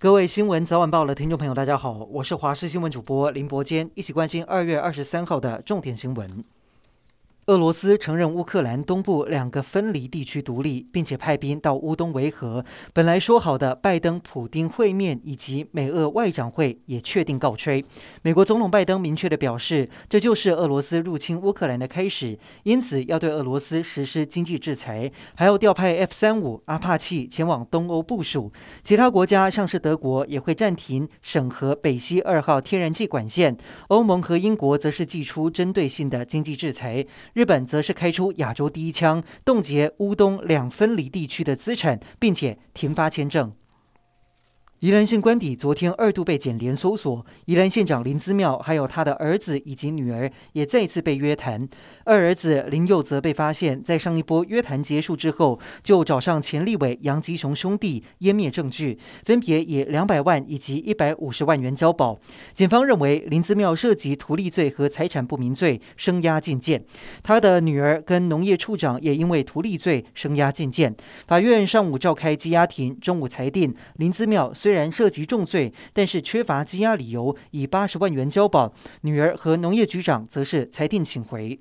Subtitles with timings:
[0.00, 6.44] 各位新闻早晚报的听众朋友，大家好，我是华视新闻主播林伯坚，一起关心二月二十三号的重点新闻。
[7.48, 12.62] 俄罗斯承认乌克兰东部两个分离地区独立，并且派兵到乌东维和。
[12.92, 17.82] 本来说好的拜登普丁会面以及美俄外长会也确定告吹。
[18.20, 28.52] 美国总统拜登明确地表示，这就是俄罗斯入侵乌克兰的开始，因此要对俄罗斯实施经济制裁，还要调派 F 三五阿帕契前往东欧部署。
[28.84, 37.06] 其他国家像是德国也会暂停审核北溪二号天然气管线，欧盟和英国则是祭出针对性的经济制裁。
[37.38, 43.52] 日本则是开出亚洲第一枪，冻结乌东两分离地区的资产，并且停发签证。
[44.80, 51.68] 宜兰县官邸昨天二度被检联搜索，宜兰县长林姿妙还有他的儿子以及女儿也再次被约谈。
[52.04, 62.16] 二儿子林佑则被发现，在上一波约谈结束之后，就找上前立委杨吉雄兄弟湮灭证据，分别以两百万以及一百五十万元交保。
[62.54, 66.84] 检方认为林姿妙涉及图利罪和财产不明罪，声押禁见。
[67.24, 70.94] 他的女儿跟农业处长也因为图利罪声押禁见。
[71.26, 78.70] 法院上午召开羁押庭，中午裁定林姿妙虽虽然涉及重罪，但是缺乏羁押理由，以八十万元交保。
[79.00, 81.58] 女儿和农业局长则是裁定请回。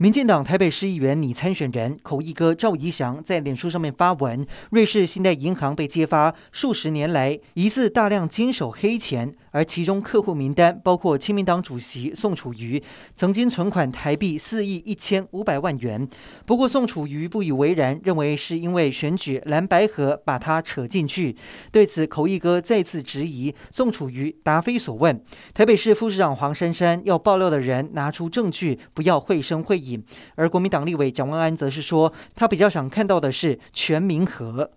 [0.00, 12.82] 民进党台北市议员拟参选人口译哥赵怡翔在脸书上面发文：瑞士信贷银行被揭发数十年来疑似大量经手黑钱，而其中客户名单包括亲民党主席宋楚瑜，
[13.14, 16.08] 曾经存款台币四亿一千五百万元。
[16.46, 21.36] 不过宋楚瑜不以为然，认为是因为选举蓝白合把他扯进去。
[21.70, 25.22] 对此，口译哥再次质疑宋楚瑜答非所问。
[25.52, 29.89] 台北市副市长黄珊珊要爆料的人拿出证据，不要绘声绘影。
[30.34, 34.72] 而国民党立委蒋万安则是说，他比较想看到的是全民和。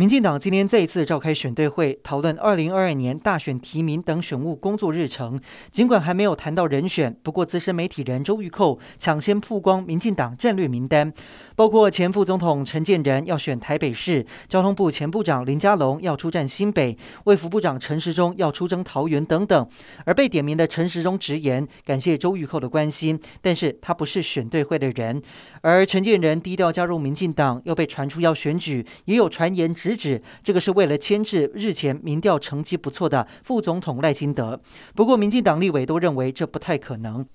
[0.00, 5.38] 民进党今天再一次召开选对会，讨论二零二二年大选提名等选务工作日程。
[5.70, 11.12] 尽管还没有谈到人选，不过资深媒体人周玉蔻抢先曝光民进党战略名单，
[11.54, 19.68] 包括前副总统陈建仁要选台北市，交通部前部长林佳龙要出战新北，卫福部长陈时中要出征桃园等等。
[20.06, 25.20] 而被点名的陈时中直言感谢周玉蔻的关心，但是他不是选对会的人。
[25.60, 29.89] 而陈建仁低调加入民进党，又被传出要选举，也有传言指。
[29.90, 34.60] 直指这个是为了牵制日前民调成绩不错的副总统赖清德，
[34.94, 37.26] 不过民进党立委都认为这不太可能。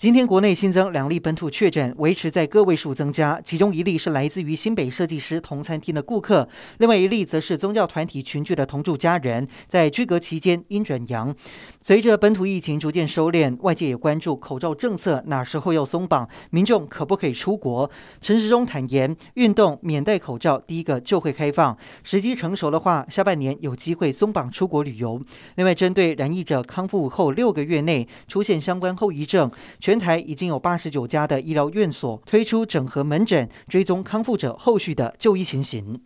[0.00, 3.38] 今天国内新增两例本土确诊，维持在个位数增加。
[3.44, 11.36] 其中一例是来自于新北设计师同餐厅的顾客，另外一例则是宗教团体群聚的同住家人，在居隔期间阴转阳。
[11.82, 17.90] 随着本土疫情逐渐收敛，外界也关注口罩政策哪时候要松绑，民众可不可以出国？
[18.22, 25.20] 陈时中坦言，运动免戴口罩第一个就会开放，时机成熟的话，下半年有机会松绑出国旅游。
[25.56, 29.50] 另外，针对染疫者康复后六个月内出现相关后遗症，
[29.90, 36.00] 全台已经有八十九家的医疗院所推出整合门诊，追踪康复者后续的就医情形。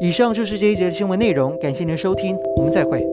[0.00, 3.06] 以上就是这一节的新闻内容，感谢您的收听，我们再会。